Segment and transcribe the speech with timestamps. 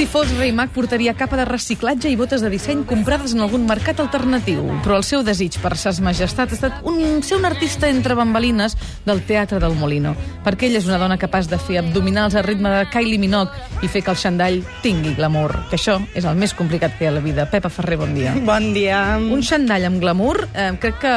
[0.00, 3.98] Si fos Rimac, portaria capa de reciclatge i botes de disseny comprades en algun mercat
[4.00, 4.62] alternatiu.
[4.84, 8.78] Però el seu desig per ses majestat ha estat un, ser un artista entre bambalines
[9.04, 10.14] del Teatre del Molino.
[10.46, 13.92] Perquè ella és una dona capaç de fer abdominals al ritme de Kylie Minogue i
[13.92, 15.52] fer que el xandall tingui glamour.
[15.68, 17.46] Que això és el més complicat que hi ha a la vida.
[17.50, 18.34] Pepa Ferrer, bon dia.
[18.50, 19.02] Bon dia.
[19.20, 21.14] Un xandall amb glamour, eh, crec que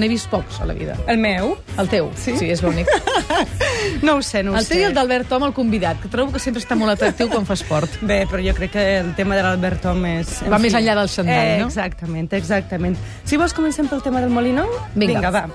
[0.00, 0.98] n'he vist pocs a la vida.
[1.06, 1.54] El meu?
[1.78, 2.10] El teu.
[2.18, 2.36] Sí?
[2.38, 2.90] Sí, és l'únic.
[4.04, 4.74] No ho sé, no ho El sé.
[4.74, 7.46] teu i el d'Albert Tom, el convidat, que trobo que sempre està molt atractiu quan
[7.48, 7.98] fa esport.
[8.10, 10.36] Bé, però jo crec que el tema de l'Albert Tom és...
[10.44, 11.70] en Va més enllà del xandall, eh, no?
[11.72, 12.98] Exactament, exactament.
[13.24, 14.68] Si vols, comencem pel tema del Molino?
[14.94, 15.14] Vinga.
[15.16, 15.46] Vinga, va.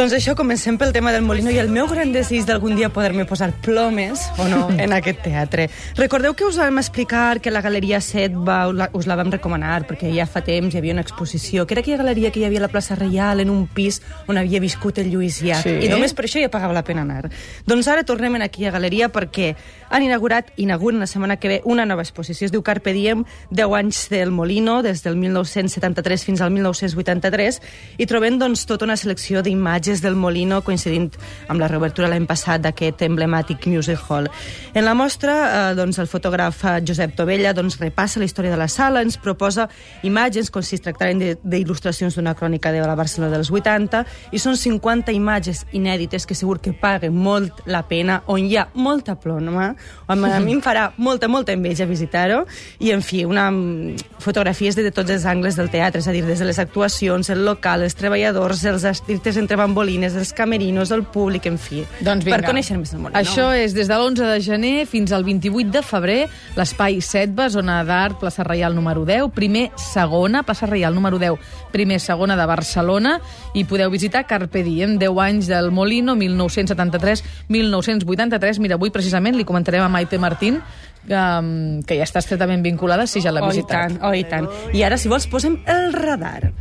[0.00, 3.26] Doncs això, comencem pel tema del Molino i el meu gran desig d'algun dia poder-me
[3.28, 5.66] posar plomes, o no, en aquest teatre.
[5.98, 8.62] Recordeu que us vam explicar que la Galeria 7 va,
[8.96, 11.98] us la vam recomanar perquè ja fa temps hi havia una exposició, que era aquella
[12.00, 15.10] galeria que hi havia a la plaça Reial en un pis on havia viscut el
[15.12, 15.66] Lluís Llach.
[15.68, 15.76] Sí.
[15.84, 17.28] I només per això ja pagava la pena anar.
[17.68, 19.50] Doncs ara tornem en aquí a Galeria perquè
[19.90, 22.48] han inaugurat, inauguren la setmana que ve, una nova exposició.
[22.48, 27.60] Es diu Carpe Diem, 10 anys del Molino, des del 1973 fins al 1983,
[28.00, 31.10] i trobem doncs, tota una selecció d'imatges del Molino coincidint
[31.50, 34.30] amb la reobertura l'any passat d'aquest emblemàtic Music Hall.
[34.74, 35.34] En la mostra,
[35.72, 39.66] eh, doncs, el fotògraf Josep Tovella doncs, repassa la història de la sala, ens proposa
[40.06, 44.56] imatges com si es tractaren d'il·lustracions d'una crònica de la Barcelona dels 80, i són
[44.56, 49.74] 50 imatges inèdites que segur que paguen molt la pena, on hi ha molta ploma,
[50.06, 52.44] on a mi em farà molta, molta enveja visitar-ho,
[52.78, 56.14] i, en fi, una, mm, fotografies de, de tots els angles del teatre, és a
[56.14, 60.90] dir, des de les actuacions, el local, els treballadors, els artistes entre bambolines, els camerinos,
[60.90, 61.84] el públic, en fi.
[62.02, 62.38] Doncs vinga.
[62.40, 63.18] Per conèixer més el Molino.
[63.20, 66.26] Això és des de l'11 de gener fins al 28 de febrer,
[66.58, 71.38] l'espai Setba, zona d'art, plaça Reial número 10, primer, segona, plaça Reial número 10,
[71.72, 73.20] primer, segona de Barcelona,
[73.54, 78.58] i podeu visitar Carpe Diem, 10 anys del Molino, 1973-1983.
[78.60, 80.60] Mira, avui precisament li comentarem a Maite Martín,
[81.06, 83.70] que, um, que ja està estretament vinculada, si ja l'ha Oh, i visitat.
[83.70, 84.48] tant, oh, i tant.
[84.74, 86.52] I ara, si vols, posem el radar.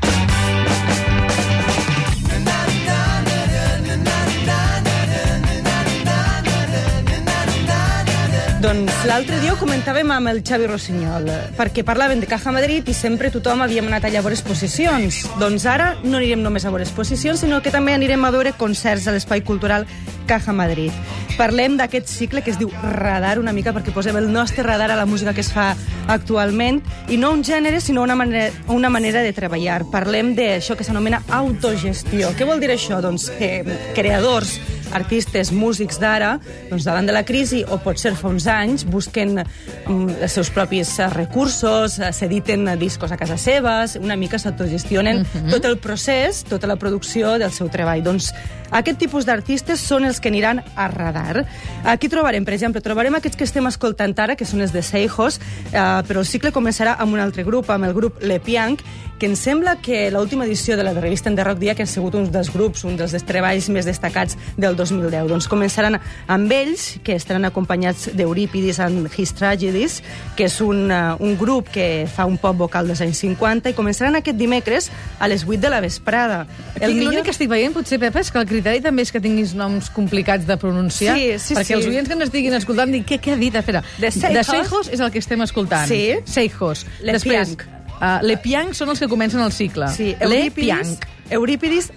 [8.59, 12.95] Doncs l'altre dia ho comentàvem amb el Xavi Rossinyol, perquè parlaven de Caja Madrid i
[12.97, 15.21] sempre tothom havíem anat allà a veure exposicions.
[15.39, 19.07] Doncs ara no anirem només a veure exposicions, sinó que també anirem a veure concerts
[19.07, 19.85] a l'Espai Cultural
[20.27, 20.91] Caja Madrid.
[21.37, 24.97] Parlem d'aquest cicle que es diu radar una mica perquè posem el nostre radar a
[24.99, 25.69] la música que es fa
[26.11, 29.85] actualment i no un gènere sinó una manera, una manera de treballar.
[29.87, 32.35] Parlem d'això que s'anomena autogestió.
[32.35, 32.99] Què vol dir això?
[32.99, 33.63] Doncs que
[33.95, 34.57] creadors
[34.95, 36.37] artistes, músics d'ara,
[36.69, 40.95] doncs davant de la crisi, o potser fa uns anys, busquen mm, els seus propis
[40.99, 46.69] eh, recursos, eh, s'editen discos a casa seves, una mica s'autogestionen tot el procés, tota
[46.69, 48.03] la producció del seu treball.
[48.05, 48.31] Doncs
[48.71, 51.43] aquest tipus d'artistes són els que aniran a radar.
[51.89, 55.39] Aquí trobarem, per exemple, trobarem aquests que estem escoltant ara, que són els de Seijos,
[55.71, 58.83] eh, però el cicle començarà amb un altre grup, amb el grup Le Pianc,
[59.19, 61.91] que em sembla que l'última edició de la revista en The Rock dia que han
[61.91, 65.27] sigut un dels grups, un dels treballs més destacats del 2010.
[65.29, 69.99] Doncs començaran amb ells, que estaran acompanyats d'Eurípides and His Tragedies,
[70.37, 73.77] que és un, uh, un grup que fa un pop vocal dels anys 50, i
[73.77, 76.45] començaran aquest dimecres a les 8 de la vesprada.
[76.79, 79.53] El L'únic que estic veient, potser, Pepa, és que el criteri també és que tinguis
[79.57, 81.17] noms complicats de pronunciar.
[81.17, 81.77] Sí, sí, perquè sí.
[81.77, 83.55] els oients que ens estiguin escoltant dic, què, què ha dit?
[83.59, 84.37] Espera, De Seijos.
[84.37, 85.89] de Seijos és el que estem escoltant.
[85.89, 86.15] Sí.
[86.25, 86.85] Seijos.
[87.01, 87.67] Le Després, Pianc.
[87.99, 89.89] Uh, Le Pianc són els que comencen el cicle.
[89.91, 91.07] Sí, Le Pianc.
[91.29, 91.91] Eurípides.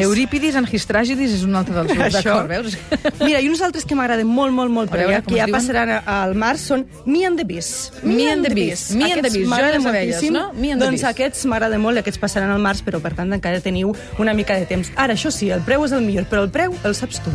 [0.00, 2.76] Eurípides and His Tragedies és un altre dels grups, d'acord, veus?
[3.22, 5.46] Mira, i uns altres que m'agraden molt, molt, molt, A però veure, ja, que ja
[5.52, 8.02] passaran al març, són Me and the Beast.
[8.04, 8.92] Me and the Beast.
[8.92, 9.50] Me and the Beast.
[9.50, 10.46] Jo i les abelles, no?
[10.52, 13.62] Me and the doncs aquests m'agraden molt aquests passaran al març, però per tant encara
[13.64, 14.92] teniu una mica de temps.
[14.96, 17.32] Ara, això sí, el preu és el millor, però el preu el saps tu.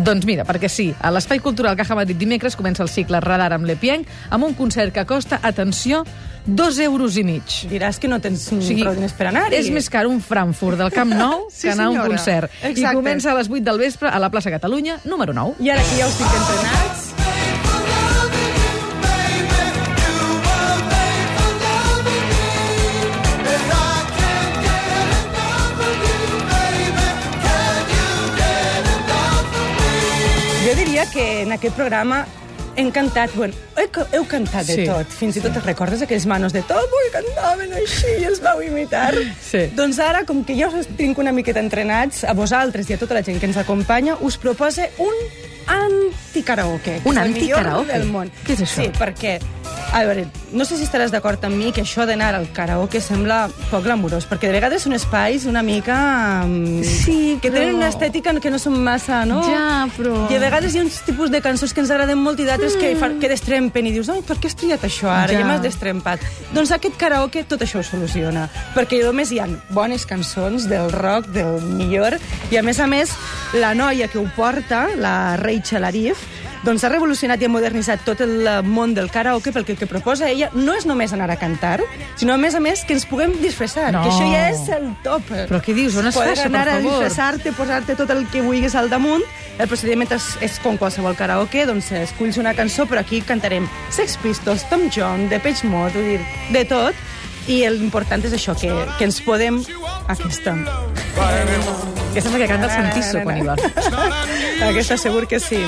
[0.00, 3.68] Doncs mira, perquè sí, a l'Espai Cultural Caja Madrid dimecres comença el cicle Radar amb
[3.68, 6.04] Le Pianc amb un concert que costa, atenció,
[6.46, 7.42] dos euros i mig.
[7.70, 9.54] Diràs que no tens O sigui, prou diners per anar-hi.
[9.60, 12.08] és més car un Frankfurt del Camp Nou Sí, que anar a un senyora.
[12.16, 12.50] concert.
[12.62, 12.80] Exacte.
[12.80, 15.54] I comença a les 8 del vespre a la plaça Catalunya, número 9.
[15.60, 17.08] I ara que ja us tinc entrenats...
[30.66, 32.24] Jo diria que en aquest programa
[32.76, 34.84] hem cantat, bueno, heu, heu cantat de Sí.
[34.86, 38.40] tot, fins i tot et recordes aquells manos de tot, que cantaven així i els
[38.40, 39.14] vau imitar?
[39.42, 39.66] Sí.
[39.76, 43.14] Doncs ara, com que ja us tinc una miqueta entrenats, a vosaltres i a tota
[43.14, 45.14] la gent que ens acompanya, us propose un
[45.66, 47.00] anticaraoke.
[47.04, 47.92] Un anticaraoke?
[47.92, 48.30] del món.
[48.46, 48.84] Què és això?
[48.84, 49.38] Sí, perquè
[49.92, 53.48] A veure, no sé si estaràs d'acord amb mi que això d'anar al karaoke sembla
[53.72, 56.44] poc glamurós, perquè de vegades són espais una mica...
[56.46, 59.40] mm, Sí, que però- tenen una estètica que no són massa, no?
[59.50, 62.38] Ja, però- I a vegades hi ha uns tipus de cançons que ens agraden molt
[62.38, 65.32] i d'altres que, fan, que destrempen i dius, ai, per què has triat això ara?
[65.34, 65.40] Ja.
[65.42, 66.22] Ja, m'has destrempat.
[66.54, 68.46] Doncs aquest karaoke tot això ho soluciona,
[68.76, 72.14] perquè només hi ha bones cançons del rock, del millor,
[72.52, 73.10] i a més a més,
[73.58, 76.22] la noia que ho porta, la Rachel Arif,
[76.64, 80.28] doncs ha revolucionat i ha modernitzat tot el món del karaoke perquè el que proposa
[80.28, 81.80] ella no és només anar a cantar,
[82.20, 84.02] sinó a més a més que ens puguem disfressar, No.
[84.02, 85.22] que això ja és el top.
[85.30, 85.96] Però què dius?
[85.96, 89.22] On es Poder anar a disfressar-te, posar-te tot el que vulguis al damunt.
[89.58, 94.16] El procediment és, és com qualsevol karaoke, doncs esculls una cançó, però aquí cantarem Sex
[94.22, 96.20] Pistols, Tom John, Depeche Mode, vull dir,
[96.52, 96.94] de tot.
[97.48, 98.68] I l'important és això, que,
[98.98, 99.62] que ens podem...
[100.08, 100.54] Aquesta.
[102.14, 103.56] Que sembla que canta el Santiso quan hi va.
[104.70, 105.60] Aquesta segur que sí.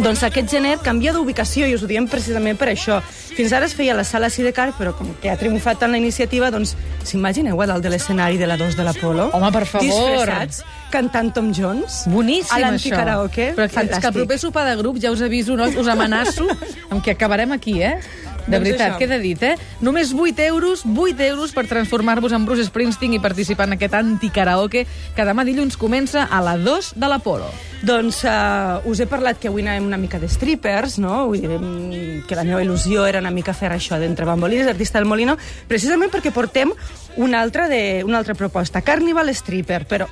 [0.00, 3.02] Doncs aquest gener canvia d'ubicació i us ho diem precisament per això.
[3.36, 6.00] Fins ara es feia a la sala Sidecar, però com que ha triomfat tant la
[6.00, 6.74] iniciativa, doncs
[7.04, 9.28] s'imagineu a dalt de l'escenari de la 2 de l'Apolo?
[9.36, 9.84] Home, per favor.
[9.84, 10.62] Disfressats,
[10.92, 12.02] cantant Tom Jones.
[12.08, 12.64] Boníssim, a això.
[12.64, 13.52] l'anticaraoke.
[13.58, 15.68] Però que, és que el proper sopar de grup, ja us aviso, no?
[15.68, 16.48] us amenaço
[16.90, 17.98] amb que acabarem aquí, eh?
[18.46, 18.98] De Doncs veritat, això.
[18.98, 19.54] queda dit, eh?
[19.80, 24.86] Només 8 euros, 8 euros per transformar-vos en Bruce Springsteen i participar en aquest anticaraoke
[25.14, 27.50] que demà dilluns comença a la 2 de l'Apolo.
[27.82, 31.28] Doncs uh, us he parlat que avui anàvem una mica de strippers, no?
[31.30, 31.58] Vull dir,
[32.26, 35.36] que la meva il·lusió era una mica fer això d'entre bambolines, artista del Molino,
[35.70, 36.70] precisament perquè portem
[37.16, 40.10] una altra, de, una altra proposta, Carnival Stripper, però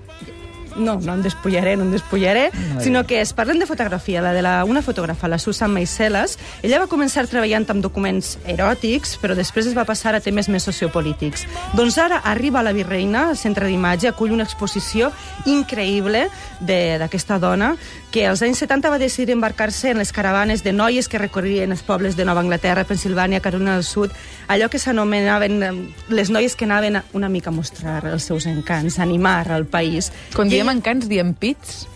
[0.76, 2.50] no, no em despullaré, no em despullaré,
[2.80, 6.38] sinó que es parlen de fotografia, la de la, una fotògrafa, la Susan Maiceles.
[6.62, 10.62] Ella va començar treballant amb documents eròtics, però després es va passar a temes més
[10.62, 11.46] sociopolítics.
[11.74, 15.10] Doncs ara arriba a la Virreina, al centre d'imatge, acull una exposició
[15.46, 16.28] increïble
[16.60, 17.74] de- d'aquesta dona
[18.10, 21.82] que als anys 70 va decidir embarcar-se en les caravanes de noies que recorrien els
[21.82, 24.10] pobles de Nova Anglaterra, Pensilvània, Carolina del Sud,
[24.48, 25.70] allò que s'anomenaven eh,
[26.08, 30.10] les noies que anaven una mica a mostrar els seus encants, a animar al país.
[30.34, 31.86] Quan I diem encants, diem pits.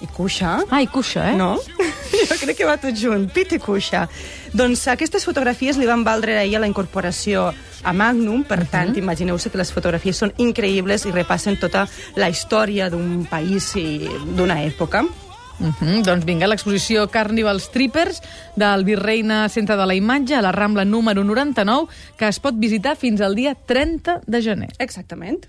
[0.00, 0.62] I cuixa.
[0.72, 1.36] Ah, i cuixa, eh?
[1.36, 1.58] No?
[2.14, 4.06] Jo crec que va tot junt, pit i cuixa.
[4.56, 7.50] Doncs aquestes fotografies li van valdre a ella la incorporació
[7.84, 11.84] a Magnum, per tant, imagineu-se que les fotografies són increïbles i repassen tota
[12.16, 14.06] la història d'un país i
[14.38, 15.04] d'una època.
[15.58, 16.02] Uh -huh.
[16.02, 18.22] Doncs vinga, l'exposició Carnival Strippers
[18.56, 22.96] del Virreina Centre de la Imatge a la Rambla número 99, que es pot visitar
[22.96, 24.70] fins al dia 30 de gener.
[24.78, 25.46] Exactament.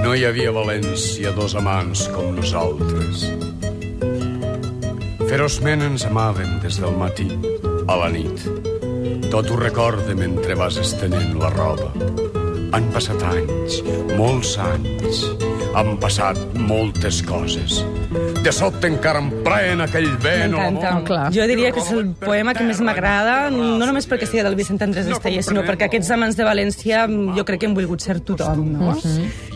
[0.00, 3.26] No hi havia València dos amants com nosaltres.
[5.28, 7.28] Ferozment ens amaven des del matí
[7.84, 8.46] a la nit.
[9.30, 11.92] Tot ho recorde mentre vas estenent la roba.
[12.74, 13.82] Han passat anys,
[14.16, 15.24] molts anys.
[15.76, 17.82] Han passat moltes coses.
[18.40, 20.54] De sobte encara em pren aquell vent...
[20.54, 20.90] M'encanta.
[20.96, 21.26] No, clar.
[21.34, 24.80] Jo diria que és el poema que més m'agrada, no només perquè sigui del Vicent
[24.86, 28.16] Andrés Estellers, sinó perquè aquests amants de València mm, jo crec que hem volgut ser
[28.24, 28.94] tothom, no?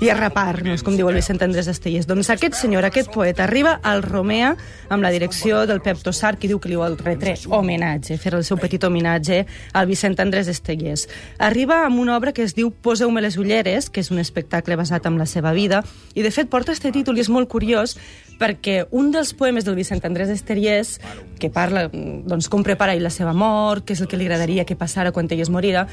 [0.05, 2.05] I arrapar-nos, com diu el Vicent Andrés Estellers.
[2.11, 4.51] Doncs aquest senyor, aquest poeta, arriba al Romea
[4.93, 8.45] amb la direcció del Pep Tossar, que diu que li vol retre homenatge, fer el
[8.45, 11.07] seu petit homenatge al Vicent Andrés Estellers.
[11.41, 15.09] Arriba amb una obra que es diu Poseu-me les ulleres, que és un espectacle basat
[15.09, 15.81] en la seva vida,
[16.13, 17.97] i de fet porta este títol i és molt curiós
[18.41, 20.99] perquè un dels poemes del Vicent Andrés Esteriés,
[21.41, 24.29] que parla mm, doncs, com prepara ell la seva mort, què és el que li
[24.29, 25.87] agradaria que passara quan ell es morira,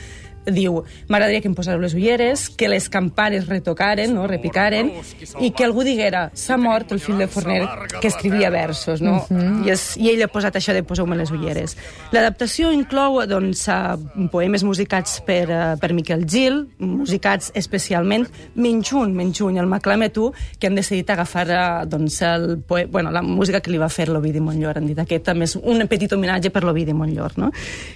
[0.46, 4.92] diu, m'agradaria que em posareu les ulleres, que les campanes retocaren, no, repicaren,
[5.40, 7.62] i que algú diguera, s'ha mort el fill de Forner
[8.00, 9.20] que escrivia versos, no?
[9.66, 11.78] I, és, I ell ha posat això de poseu-me les ulleres.
[12.16, 13.68] L'adaptació inclou doncs,
[14.32, 20.68] poemes musicats per, eh, per Miquel Gil, musicats especialment Menjun, Menjun, el M'aclame tu, que
[20.68, 22.86] han decidit agafar eh, doncs, el poe...
[22.86, 24.82] bueno, la música que li va fer l'Ovidi Montllor.
[24.82, 27.38] Han dit aquest també és un petit homenatge per l'Ovidi Montllor.
[27.42, 27.52] No?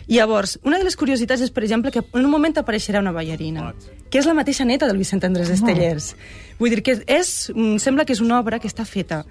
[0.07, 3.15] I llavors, una de les curiositats és, per exemple, que en un moment apareixerà una
[3.15, 3.71] ballarina,
[4.11, 6.13] que és la mateixa neta del Vicent Andrés Estellers.
[6.59, 9.25] Vull dir que és, mm, sembla que és una obra que està feta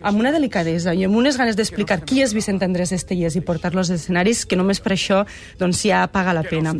[0.00, 3.82] amb una delicadesa i amb unes ganes d'explicar qui és Vicent Andrés Estellers i portar-lo
[3.82, 5.24] als escenaris que només per això
[5.58, 6.74] doncs, ja paga la pena.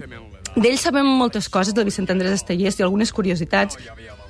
[0.57, 3.79] D'ell sabem moltes coses del Vicent Andrés Estellers i algunes curiositats.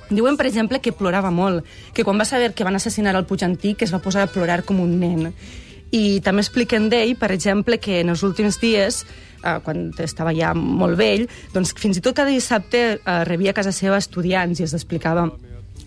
[0.09, 3.43] Diuen, per exemple, que plorava molt, que quan va saber que van assassinar el Puig
[3.45, 5.33] Antic es va posar a plorar com un nen.
[5.91, 9.05] I també expliquen d'ell, per exemple, que en els últims dies,
[9.43, 13.59] eh, quan estava ja molt vell, doncs fins i tot cada dissabte eh, rebia a
[13.59, 15.29] casa seva estudiants i els explicava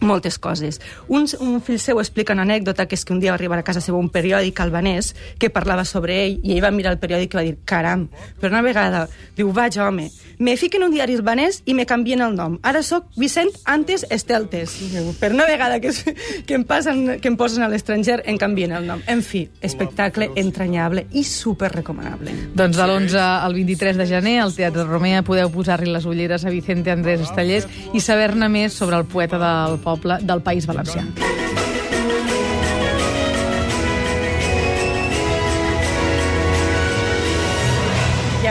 [0.03, 0.81] moltes coses.
[1.09, 3.67] Un, un fill seu explica una anècdota, que és que un dia va arribar a
[3.67, 7.33] casa seva un periòdic albanès que parlava sobre ell, i ell va mirar el periòdic
[7.33, 8.09] i va dir, caram,
[8.41, 9.07] però una vegada,
[9.39, 10.09] diu, vaig, home,
[10.43, 12.59] me fiquen un diari albanès i me canvien el nom.
[12.67, 14.75] Ara sóc Vicent Antes Esteltes.
[15.21, 16.03] Per una vegada que, es,
[16.47, 19.01] que, em passen, que em posen a l'estranger, em canvien el nom.
[19.07, 22.35] En fi, espectacle entranyable i super recomanable.
[22.59, 26.51] Doncs de l'11 al 23 de gener al Teatre Romea podeu posar-li les ulleres a
[26.51, 31.07] Vicente Andrés Estallés i saber-ne més sobre el poeta del poble del País Valencià.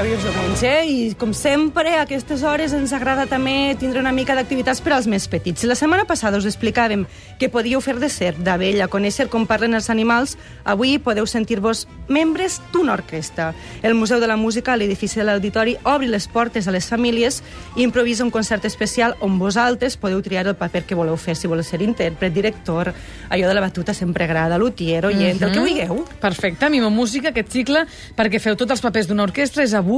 [0.02, 4.34] Ja vius diumenge, i com sempre, a aquestes hores ens agrada també tindre una mica
[4.34, 5.62] d'activitats per als més petits.
[5.70, 7.04] La setmana passada us explicàvem
[7.38, 10.40] que podíeu fer de serp, d'abella, conèixer com parlen els animals.
[10.66, 13.52] Avui podeu sentir-vos membres d'una orquestra.
[13.84, 17.44] El Museu de la Música, a l'edifici de l'Auditori, obri les portes a les famílies
[17.76, 21.46] i improvisa un concert especial on vosaltres podeu triar el paper que voleu fer, si
[21.46, 22.90] voleu ser intèrpret, director,
[23.30, 25.46] allò de la batuta sempre agrada, lutier, oient, mm -hmm.
[25.46, 25.68] el que Mhm.
[25.68, 26.06] vulgueu.
[26.20, 27.86] Perfecte, Mimo Música, aquest cicle,
[28.18, 29.91] perquè feu tots els papers d'una orquestra, és avui,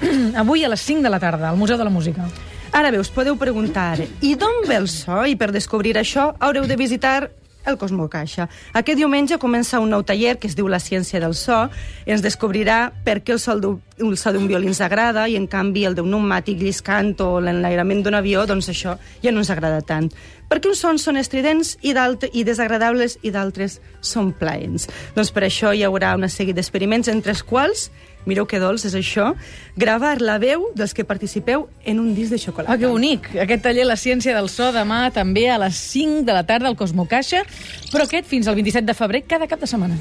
[0.42, 2.28] avui a les 5 de la tarda, al Museu de la Música.
[2.72, 5.24] Ara bé, us podeu preguntar, i d'on ve el so?
[5.24, 7.28] I per descobrir això haureu de visitar
[7.66, 8.48] el Cosmo Caixa.
[8.72, 11.66] Aquest diumenge comença un nou taller que es diu La ciència del so.
[12.06, 15.84] Ens descobrirà per què el so el so d'un violí ens agrada i, en canvi,
[15.84, 20.08] el d'un pneumàtic lliscant o l'enlairament d'un avió, doncs això ja no ens agrada tant.
[20.48, 21.92] Perquè uns sons són estridents i,
[22.32, 24.86] i desagradables i d'altres són plaents.
[25.16, 27.90] Doncs per això hi haurà una sèrie d'experiments entre els quals
[28.26, 29.32] mireu que dolç és això,
[29.76, 32.74] gravar la veu dels que participeu en un disc de xocolata.
[32.74, 33.32] Ah, que bonic!
[33.46, 36.76] Aquest taller La ciència del so demà també a les 5 de la tarda al
[36.76, 37.44] Cosmo Caixa,
[37.92, 39.98] però aquest fins al 27 de febrer cada cap de setmana.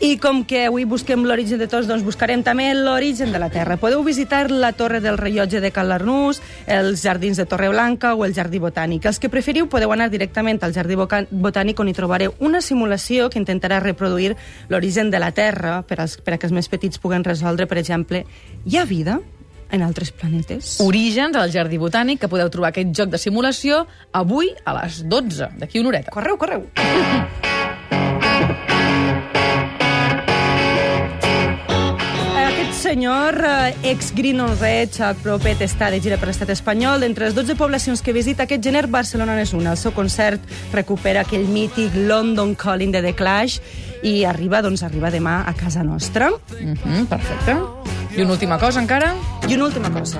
[0.00, 3.76] I com que avui busquem l'origen de tots, doncs buscarem també l'origen de la Terra.
[3.76, 8.32] Podeu visitar la Torre del Rellotge de Cal Arnús, els jardins de Torreblanca o el
[8.32, 9.04] Jardí Botànic.
[9.04, 13.36] Els que preferiu podeu anar directament al Jardí Botànic on hi trobareu una simulació que
[13.42, 14.38] intentarà reproduir
[14.72, 17.76] l'origen de la Terra per, als, per a que els més petits puguen resoldre, per
[17.84, 18.24] exemple,
[18.64, 19.20] hi ha vida
[19.68, 20.78] en altres planetes?
[20.80, 23.84] Orígens al Jardí Botànic, que podeu trobar aquest joc de simulació
[24.16, 26.16] avui a les 12, d'aquí una horeta.
[26.16, 26.68] Correu, correu!
[32.90, 37.04] senyor, eh, ex-Green on Red, Chuck Propet, està de gira per l'estat espanyol.
[37.04, 39.76] D'entre les 12 poblacions que visita aquest gener, Barcelona n'és una.
[39.76, 40.42] El seu concert
[40.74, 43.60] recupera aquell mític London Calling de The Clash
[44.02, 46.32] i arriba, doncs, arriba demà a casa nostra.
[46.58, 47.56] Mm -hmm, perfecte.
[48.16, 49.14] I una última cosa, encara?
[49.48, 50.18] I una última cosa.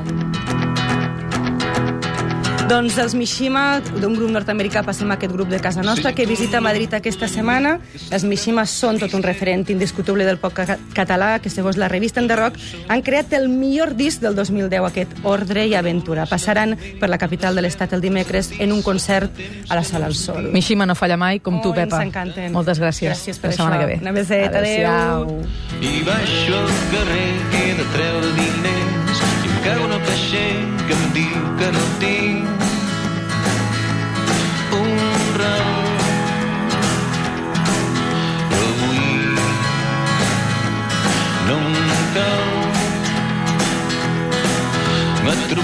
[2.71, 6.61] Doncs els Mishima, d'un grup nord-americà, passem a aquest grup de casa nostra, que visita
[6.63, 7.73] Madrid aquesta setmana.
[8.15, 12.23] Els Mishima són tot un referent indiscutible del pop ca català, que segons la revista
[12.23, 16.29] de rock han creat el millor disc del 2010, aquest Ordre i Aventura.
[16.31, 19.35] Passaran per la capital de l'estat el dimecres en un concert
[19.69, 20.53] a la Sala al Sol.
[20.55, 21.97] Mishima no falla mai, com tu, Oh, Pepa.
[22.05, 22.53] ens encanten.
[22.53, 23.11] Moltes gràcies.
[23.11, 23.81] Gràcies per La setmana això.
[23.81, 23.99] que ve.
[24.01, 25.43] Una beseta, adéu.
[25.83, 30.55] I baixo al carrer que he de treure diners i em cau una peixer
[30.87, 32.60] que em diu que no tinc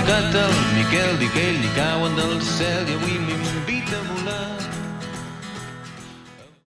[0.07, 4.05] Trucat el Miquel, dic ell, li cauen del cel i avui m'invita a